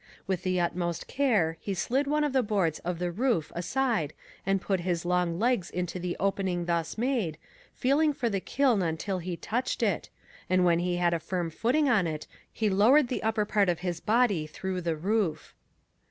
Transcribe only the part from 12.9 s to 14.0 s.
the upper part of his